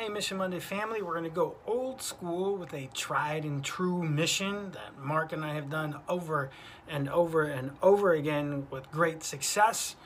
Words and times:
Hey, 0.00 0.08
Mission 0.08 0.38
Monday 0.38 0.60
family, 0.60 1.02
we're 1.02 1.12
going 1.12 1.24
to 1.24 1.28
go 1.28 1.56
old 1.66 2.00
school 2.00 2.56
with 2.56 2.72
a 2.72 2.88
tried 2.94 3.44
and 3.44 3.62
true 3.62 4.02
mission 4.02 4.70
that 4.70 4.98
Mark 4.98 5.34
and 5.34 5.44
I 5.44 5.52
have 5.52 5.68
done 5.68 5.96
over 6.08 6.48
and 6.88 7.06
over 7.10 7.42
and 7.42 7.72
over 7.82 8.14
again 8.14 8.66
with 8.70 8.90
great 8.90 9.22
success. 9.22 9.96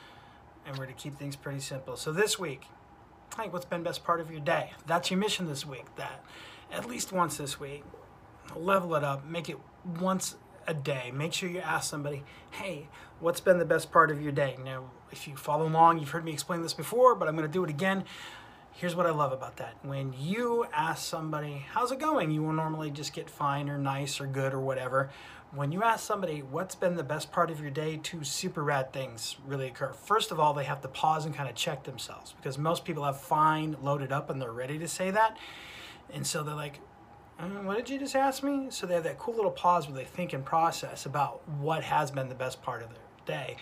And 0.66 0.76
we're 0.76 0.86
going 0.86 0.96
to 0.96 1.00
keep 1.00 1.16
things 1.16 1.36
pretty 1.36 1.60
simple. 1.60 1.96
So, 1.96 2.10
this 2.10 2.40
week, 2.40 2.62
think 3.30 3.52
what's 3.52 3.66
been 3.66 3.84
best 3.84 4.02
part 4.02 4.20
of 4.20 4.32
your 4.32 4.40
day? 4.40 4.72
That's 4.84 5.12
your 5.12 5.20
mission 5.20 5.46
this 5.46 5.64
week. 5.64 5.84
That 5.94 6.24
at 6.72 6.88
least 6.88 7.12
once 7.12 7.36
this 7.36 7.60
week, 7.60 7.84
level 8.56 8.96
it 8.96 9.04
up, 9.04 9.24
make 9.24 9.48
it 9.48 9.58
once 10.00 10.34
a 10.66 10.74
day. 10.74 11.12
Make 11.14 11.32
sure 11.32 11.48
you 11.48 11.60
ask 11.60 11.88
somebody, 11.88 12.24
hey, 12.50 12.88
what's 13.20 13.38
been 13.38 13.58
the 13.58 13.64
best 13.64 13.92
part 13.92 14.10
of 14.10 14.20
your 14.20 14.32
day? 14.32 14.56
Now, 14.64 14.90
if 15.12 15.28
you 15.28 15.36
follow 15.36 15.68
along, 15.68 16.00
you've 16.00 16.10
heard 16.10 16.24
me 16.24 16.32
explain 16.32 16.62
this 16.62 16.74
before, 16.74 17.14
but 17.14 17.28
I'm 17.28 17.36
going 17.36 17.46
to 17.46 17.52
do 17.52 17.62
it 17.62 17.70
again 17.70 18.02
here's 18.74 18.96
what 18.96 19.06
I 19.06 19.10
love 19.10 19.32
about 19.32 19.56
that. 19.56 19.74
When 19.82 20.14
you 20.18 20.66
ask 20.72 21.04
somebody, 21.04 21.64
how's 21.70 21.92
it 21.92 21.98
going? 21.98 22.30
You 22.30 22.42
will 22.42 22.52
normally 22.52 22.90
just 22.90 23.12
get 23.12 23.30
fine 23.30 23.68
or 23.68 23.78
nice 23.78 24.20
or 24.20 24.26
good 24.26 24.52
or 24.52 24.60
whatever. 24.60 25.10
When 25.52 25.70
you 25.70 25.84
ask 25.84 26.04
somebody, 26.04 26.42
what's 26.42 26.74
been 26.74 26.96
the 26.96 27.04
best 27.04 27.30
part 27.30 27.50
of 27.50 27.60
your 27.60 27.70
day, 27.70 28.00
two 28.02 28.24
super 28.24 28.64
rad 28.64 28.92
things 28.92 29.36
really 29.46 29.68
occur. 29.68 29.92
First 29.92 30.32
of 30.32 30.40
all, 30.40 30.52
they 30.52 30.64
have 30.64 30.80
to 30.82 30.88
pause 30.88 31.24
and 31.24 31.34
kind 31.34 31.48
of 31.48 31.54
check 31.54 31.84
themselves 31.84 32.34
because 32.36 32.58
most 32.58 32.84
people 32.84 33.04
have 33.04 33.20
fine 33.20 33.76
loaded 33.80 34.10
up 34.10 34.30
and 34.30 34.42
they're 34.42 34.50
ready 34.50 34.78
to 34.78 34.88
say 34.88 35.12
that. 35.12 35.36
And 36.12 36.26
so 36.26 36.42
they're 36.42 36.56
like, 36.56 36.80
uh, 37.38 37.46
what 37.46 37.76
did 37.76 37.88
you 37.88 37.98
just 37.98 38.16
ask 38.16 38.42
me? 38.42 38.66
So 38.70 38.86
they 38.86 38.94
have 38.94 39.04
that 39.04 39.18
cool 39.18 39.34
little 39.34 39.50
pause 39.50 39.86
where 39.86 39.96
they 39.96 40.04
think 40.04 40.32
and 40.32 40.44
process 40.44 41.06
about 41.06 41.48
what 41.48 41.84
has 41.84 42.10
been 42.10 42.28
the 42.28 42.34
best 42.34 42.62
part 42.62 42.82
of 42.82 42.90
their 42.90 42.98
day. 43.24 43.56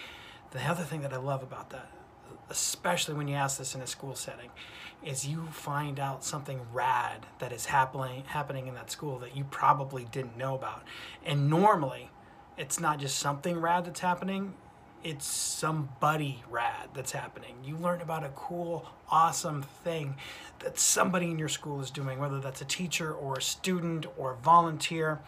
The 0.52 0.62
other 0.62 0.84
thing 0.84 1.02
that 1.02 1.12
I 1.12 1.16
love 1.19 1.42
about 1.42 1.70
that, 1.70 1.91
especially 2.50 3.14
when 3.14 3.28
you 3.28 3.34
ask 3.34 3.58
this 3.58 3.75
in 3.75 3.80
a 3.80 3.86
school 3.86 4.14
setting, 4.14 4.50
is 5.05 5.27
you 5.27 5.47
find 5.47 5.98
out 5.98 6.25
something 6.25 6.61
rad 6.72 7.27
that 7.38 7.52
is 7.52 7.66
happening 7.66 8.22
happening 8.27 8.66
in 8.66 8.75
that 8.75 8.91
school 8.91 9.19
that 9.19 9.36
you 9.36 9.44
probably 9.44 10.05
didn't 10.12 10.36
know 10.36 10.55
about. 10.55 10.83
And 11.25 11.50
normally, 11.50 12.10
it's 12.56 12.78
not 12.78 13.00
just 13.00 13.19
something 13.19 13.58
rad 13.58 13.84
that's 13.84 14.00
happening, 14.00 14.55
it's 15.03 15.27
somebody 15.27 16.44
rad 16.48 16.91
that's 16.94 17.12
happening. 17.12 17.56
You 17.64 17.77
learn 17.77 18.00
about 18.00 18.25
a 18.25 18.28
cool, 18.30 18.86
awesome 19.10 19.62
thing 19.62 20.16
that 20.60 20.78
somebody 20.78 21.30
in 21.30 21.38
your 21.38 21.48
school 21.48 21.80
is 21.80 21.91
doing, 21.91 22.20
whether 22.20 22.41
that's 22.41 22.60
a 22.60 22.64
teacher 22.64 23.12
or 23.12 23.38
a 23.38 23.42
student 23.42 24.06
or 24.16 24.33
a 24.33 24.36
volunteer. 24.36 25.20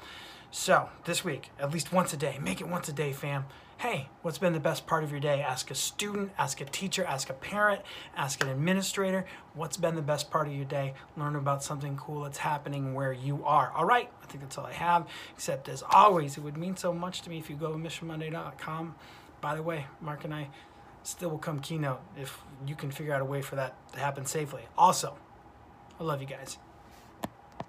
So, 0.52 0.88
this 1.04 1.24
week, 1.24 1.50
at 1.58 1.72
least 1.72 1.92
once 1.92 2.12
a 2.12 2.16
day, 2.16 2.38
make 2.40 2.60
it 2.60 2.68
once 2.68 2.88
a 2.88 2.92
day, 2.92 3.12
fam 3.12 3.46
hey, 3.78 4.08
what's 4.22 4.38
been 4.38 4.52
the 4.52 4.60
best 4.60 4.86
part 4.86 5.04
of 5.04 5.10
your 5.10 5.20
day? 5.20 5.42
Ask 5.42 5.70
a 5.70 5.74
student, 5.74 6.32
ask 6.38 6.60
a 6.60 6.64
teacher, 6.64 7.04
ask 7.04 7.28
a 7.30 7.34
parent, 7.34 7.82
ask 8.16 8.42
an 8.42 8.48
administrator. 8.48 9.26
What's 9.54 9.76
been 9.76 9.94
the 9.94 10.02
best 10.02 10.30
part 10.30 10.46
of 10.46 10.54
your 10.54 10.64
day? 10.64 10.94
Learn 11.16 11.36
about 11.36 11.62
something 11.62 11.96
cool 11.96 12.22
that's 12.22 12.38
happening 12.38 12.94
where 12.94 13.12
you 13.12 13.44
are. 13.44 13.72
All 13.72 13.84
right, 13.84 14.10
I 14.22 14.26
think 14.26 14.42
that's 14.42 14.58
all 14.58 14.66
I 14.66 14.72
have. 14.72 15.06
Except 15.34 15.68
as 15.68 15.82
always, 15.90 16.36
it 16.36 16.40
would 16.40 16.56
mean 16.56 16.76
so 16.76 16.92
much 16.92 17.22
to 17.22 17.30
me 17.30 17.38
if 17.38 17.50
you 17.50 17.56
go 17.56 17.72
to 17.72 17.78
missionmonday.com. 17.78 18.94
By 19.40 19.54
the 19.54 19.62
way, 19.62 19.86
Mark 20.00 20.24
and 20.24 20.34
I 20.34 20.48
still 21.02 21.30
will 21.30 21.38
come 21.38 21.60
keynote 21.60 22.00
if 22.16 22.38
you 22.66 22.74
can 22.74 22.90
figure 22.90 23.12
out 23.12 23.20
a 23.20 23.26
way 23.26 23.42
for 23.42 23.56
that 23.56 23.76
to 23.92 23.98
happen 23.98 24.24
safely. 24.24 24.62
Also, 24.78 25.16
I 26.00 26.04
love 26.04 26.20
you 26.20 26.26
guys. 26.26 26.58